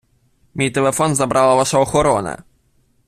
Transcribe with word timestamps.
Мій 0.53 0.71
телефон 0.71 1.15
забрала 1.15 1.55
ваша 1.55 1.79
охорона. 1.79 2.43